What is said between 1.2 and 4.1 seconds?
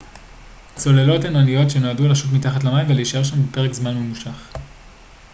הן אניות שנועדו לשוט מתחת למים ולהישאר שם במשך פרק זמן